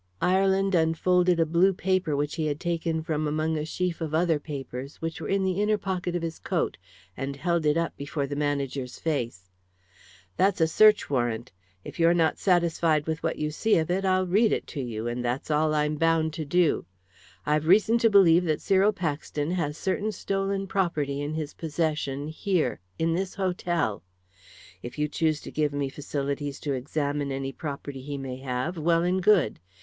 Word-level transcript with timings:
Ireland 0.23 0.73
unfolded 0.73 1.39
a 1.39 1.45
blue 1.45 1.73
paper 1.75 2.15
which 2.15 2.33
he 2.33 2.47
had 2.47 2.59
taken 2.59 3.03
from 3.03 3.27
among 3.27 3.55
a 3.55 3.63
sheaf 3.65 4.01
of 4.01 4.15
other 4.15 4.39
papers, 4.39 4.95
which 4.99 5.21
were 5.21 5.27
in 5.27 5.43
the 5.43 5.61
inner 5.61 5.77
pocket 5.77 6.15
of 6.15 6.23
his 6.23 6.39
coat, 6.39 6.75
and 7.15 7.35
held 7.35 7.67
it 7.67 7.77
up 7.77 7.95
before 7.97 8.25
the 8.25 8.35
manager's 8.35 8.97
face. 8.97 9.51
"That's 10.37 10.59
a 10.59 10.65
search 10.65 11.07
warrant. 11.07 11.51
If 11.83 11.99
you're 11.99 12.15
not 12.15 12.39
satisfied 12.39 13.05
with 13.05 13.21
what 13.21 13.37
you 13.37 13.51
see 13.51 13.77
of 13.77 13.91
it, 13.91 14.03
I'll 14.03 14.25
read 14.25 14.51
it 14.51 14.65
to 14.73 14.81
you, 14.81 15.05
and 15.05 15.23
that's 15.23 15.51
all 15.51 15.75
I'm 15.75 15.97
bound 15.97 16.33
to 16.33 16.45
do. 16.45 16.87
I've 17.45 17.67
reason 17.67 17.99
to 17.99 18.09
believe 18.09 18.43
that 18.45 18.59
Cyril 18.59 18.93
Paxton 18.93 19.51
has 19.51 19.77
certain 19.77 20.11
stolen 20.11 20.65
property 20.65 21.21
in 21.21 21.35
his 21.35 21.53
possession 21.53 22.27
here, 22.27 22.79
in 22.97 23.13
this 23.13 23.35
hotel. 23.35 24.01
If 24.81 24.97
you 24.97 25.07
choose 25.07 25.39
to 25.41 25.51
give 25.51 25.71
me 25.73 25.89
facilities 25.89 26.59
to 26.61 26.73
examine 26.73 27.31
any 27.31 27.51
property 27.51 28.01
he 28.01 28.17
may 28.17 28.37
have, 28.37 28.79
well 28.79 29.03
and 29.03 29.21
good. 29.21 29.59